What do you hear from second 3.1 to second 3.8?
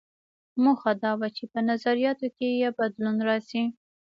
راشي.